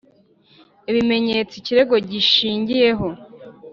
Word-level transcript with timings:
ibimenyetso 0.89 1.53
ikirego 1.57 1.95
gishingiyeho 2.09 3.07